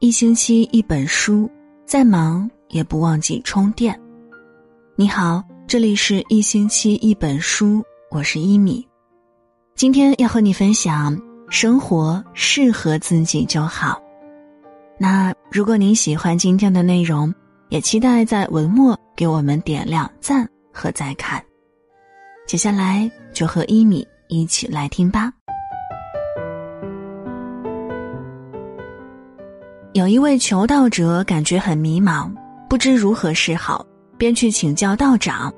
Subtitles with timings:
[0.00, 1.50] 一星期一本书，
[1.84, 4.00] 再忙也不忘记充电。
[4.94, 8.86] 你好，这里是一星期一本书，我是一米。
[9.74, 14.00] 今天要和你分享：生活适合自己就好。
[15.00, 17.34] 那如果您喜欢今天的内容，
[17.68, 21.44] 也期待在文末给我们点亮赞和再看。
[22.46, 25.32] 接下来就和一米一起来听吧。
[30.08, 32.32] 有一位求道者感觉很迷茫，
[32.66, 33.84] 不知如何是好，
[34.16, 35.52] 便去请教道长。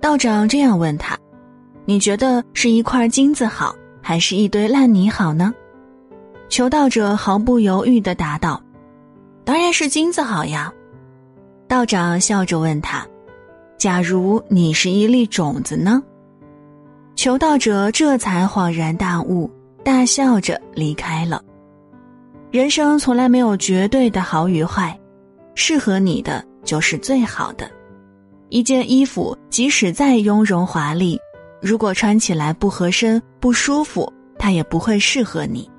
[0.00, 1.16] 道长这样问他
[1.86, 5.54] ：“你觉得是一块金子好，还是一堆烂泥好呢？”
[6.50, 8.60] 求道者毫不犹豫的答道
[9.46, 10.72] ：“当然是金子好呀。”
[11.68, 13.06] 道长笑着问他
[13.78, 16.02] ：“假如你是一粒种子呢？”
[17.14, 19.48] 求道者这才恍然大悟，
[19.84, 21.40] 大笑着离开了。
[22.56, 24.98] 人生从来没有绝对的好与坏，
[25.54, 27.70] 适合你的就是最好的。
[28.48, 31.20] 一件衣服即使再雍容华丽，
[31.60, 35.70] 如果穿起来不合身、不舒服，它也不会适合你。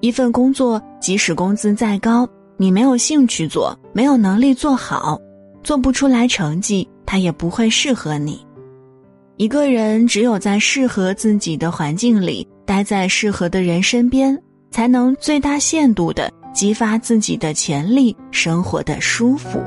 [0.00, 2.26] 一份工作即使工资再高，
[2.56, 5.20] 你没有兴趣做，没有能力做好，
[5.62, 8.40] 做不出来成绩，它也不会适合你。
[9.36, 14.42] 一个人只有在适合自己的环境里，待在适合的人身边。
[14.70, 19.60] 才能最大限度的激发自己的潜力，生活的舒服。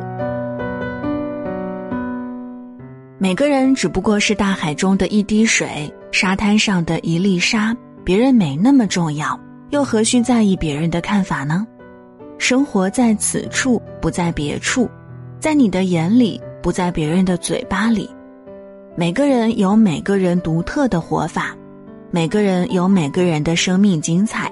[3.18, 11.66] 每个人只不过是大海中的一滴水，沙滩上的一粒沙，别人没那么重要，又何须在意别人的看法呢？
[12.38, 14.90] 生活在此处，不在别处，
[15.40, 18.10] 在你的眼里，不在别人的嘴巴里。
[18.96, 21.56] 每个人有每个人独特的活法，
[22.12, 24.52] 每个人有每个人的生命精彩。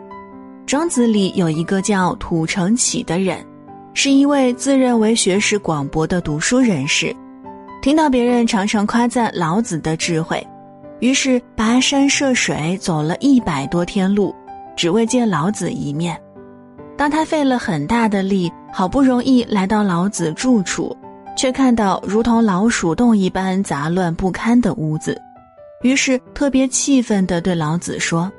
[0.72, 3.45] 庄子里有一个叫土成启的人，
[3.94, 7.14] 是一位自认为学识广博的读书人士。
[7.82, 10.42] 听到别人常常夸赞老子的智慧，
[11.02, 14.33] 于是跋山涉水走了一百多天路，
[14.73, 16.17] 只为见老子一面。
[16.98, 20.95] 当他费了很大的力，好不容易来到老子住处，
[21.36, 25.21] 却看到如同老鼠洞一般杂乱不堪的屋子，
[25.81, 28.31] 于是特别气愤地对老子说。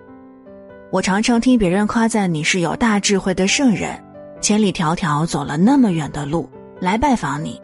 [0.93, 3.99] 我常常听别人夸赞你是有大智慧的圣人，
[4.43, 6.47] 千里迢迢走了那么远的路
[6.79, 7.59] 来拜访你，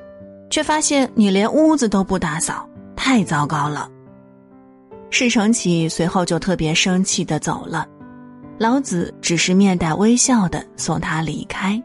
[0.48, 2.66] 却发现你连屋子都不打扫，
[2.96, 3.86] 太糟糕了。
[5.10, 7.86] 释承启随后就特别生气的走了，
[8.56, 11.78] 老子只是面带微笑的送他离开。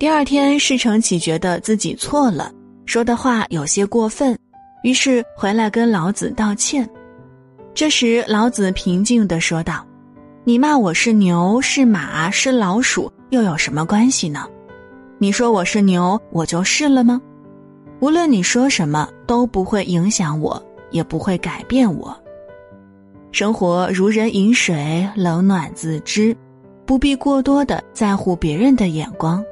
[0.00, 2.50] 第二天，释承启觉得自己错了，
[2.86, 4.36] 说的话有些过分，
[4.82, 6.90] 于是回来跟老子道歉。
[7.72, 9.84] 这时，老子平静的说道。
[10.48, 14.46] 你骂我是牛是马是老鼠又有什么关系呢？
[15.18, 17.20] 你说我是牛，我就是了吗？
[18.00, 20.58] 无论你说什么都不会影响我，
[20.90, 22.18] 也不会改变我。
[23.30, 26.34] 生活如人饮水，冷暖自知，
[26.86, 29.44] 不必过多的在乎别人的眼光。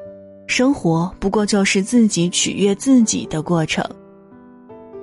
[0.47, 3.85] 生活不过就是自己取悦自己的过程。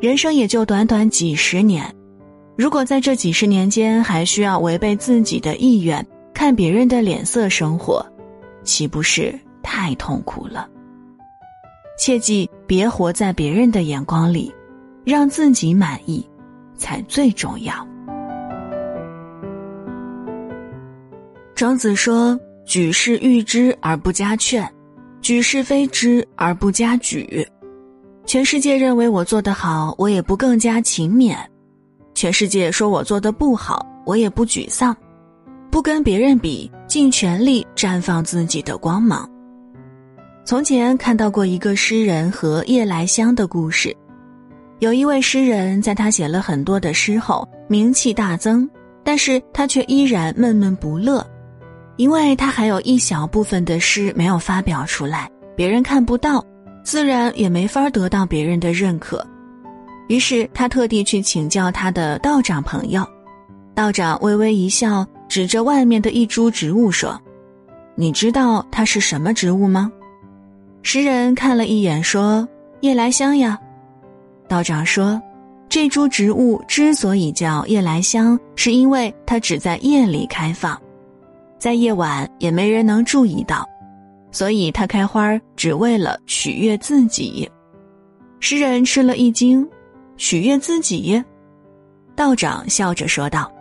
[0.02, 1.86] 人生也就短短几十年。
[2.56, 8.06] 如果在这几十年间还需要违背自己的意愿、看别人的脸色生活，
[8.64, 9.34] 岂不是
[9.64, 10.69] 太痛苦了？
[11.97, 14.53] 切记别活在别人的眼光里，
[15.03, 16.24] 让自己满意
[16.75, 17.88] 才最重要。
[21.56, 24.68] 庄子说：“举世誉之而不加劝，
[25.22, 27.47] 举世非之而不加沮。
[28.25, 31.36] 全世界认为我做得好，我也不更加勤勉。”
[32.13, 34.96] 全世界说我做的不好，我也不沮丧，
[35.72, 39.29] 不跟别人比，尽全力绽放自己的光芒。
[40.46, 43.96] 从前看到过一个诗人和夜来香的故事，
[44.79, 48.69] 有一位诗人在他写了很多的诗后，名气大增，
[49.03, 51.25] 但是他却依然闷闷不乐，
[51.95, 56.45] 因为他还有一小部分的诗没有发表出来，别人看不到，
[56.83, 59.25] 自然也没法得到别人的认可。
[60.08, 63.08] 于是他特地去请教他的道长朋友，
[63.74, 67.20] 道长微微一笑，指着外面的一株植物说
[67.96, 69.92] ：“你知道它是什么植物吗？”
[70.84, 72.48] 诗人看了一眼说
[72.82, 73.58] ：“夜来香呀。”
[74.50, 75.20] 道长说
[75.70, 80.80] ：“这株植物之所以叫夜来香，是因为它只在夜里开放，
[81.58, 83.68] 在夜晚也没人能注意到，
[84.32, 87.50] 所以它开花只为了取悦自己。”
[88.42, 89.66] 诗人吃了一惊。
[90.18, 91.24] 取悦自己，
[92.15, 93.51] 道长笑着说道：“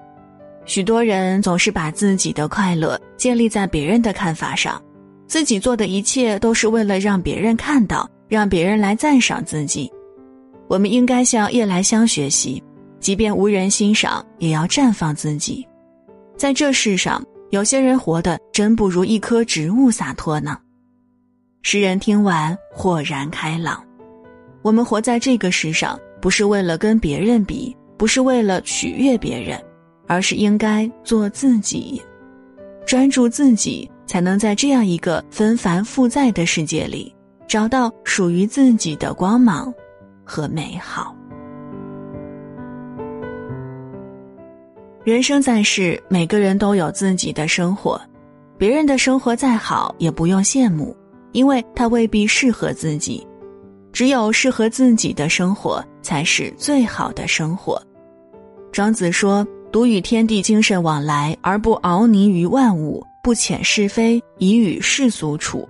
[0.64, 4.80] 许多人总是把自己的快乐建立在别人的看法上，
[5.26, 9.90] 自己做的一切都是为了让别人看到，让别人来赞赏自己。
[10.68, 12.62] 我们应该向夜来香学习，
[13.00, 15.66] 即便无人欣赏，也要绽放自己。
[16.36, 20.58] 在这世上，有些人活得真不如一棵植物洒脱呢。
[21.62, 23.82] 诗人听完，豁然开朗。
[24.62, 29.62] 我们活在这个世上，不是为了跟别人比，不是为了取悦别人，
[30.06, 32.00] 而是应该做自己，
[32.86, 33.90] 专注自己。
[34.04, 37.14] 才能在这样一个纷繁复杂的世界里，
[37.48, 39.72] 找到属于自己的光芒
[40.22, 41.16] 和美好。
[45.02, 47.98] 人生在世，每个人都有自己的生活，
[48.58, 50.94] 别人的生活再好也不用羡慕，
[51.30, 53.26] 因为他未必适合自己。
[53.94, 57.80] 只有适合自己的生活，才是最好的生活。
[58.70, 65.68] 庄子说：“独与天地精神往来，而不熬泥于万物。”不遣是非，以与世俗处。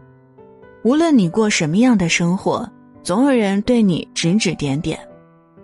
[0.84, 2.66] 无论你过什么样的生活，
[3.02, 4.96] 总有人对你指指点点；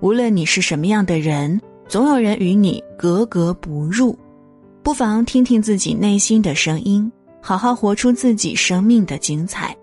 [0.00, 4.14] 无论你是什么样的人，总有人与你格格不入。
[4.82, 7.10] 不妨听听自己内心的声音，
[7.40, 9.74] 好好活出自己生命的精彩。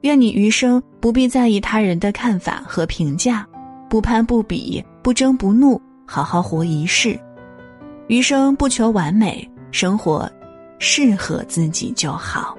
[0.00, 3.46] 愿你余生不必在意他人的看法和评价，
[3.90, 7.18] 不攀不比，不争不怒，好好活一世。
[8.06, 10.30] 余生不求完美，生活。
[10.82, 12.56] 适合自己就好。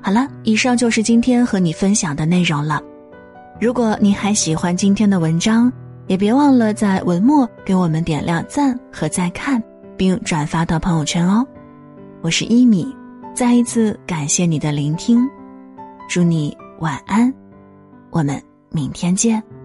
[0.00, 2.80] 好了，以上就是今天和你分享的内容了。
[3.60, 5.70] 如果你还喜欢今天的文章，
[6.06, 9.62] 也别忘了在文末给我们点亮赞和再看，
[9.94, 11.46] 并转发到朋友圈哦。
[12.22, 12.86] 我是一米，
[13.34, 15.28] 再一次感谢你的聆听，
[16.08, 17.30] 祝你晚安，
[18.16, 19.55] 我们明天见。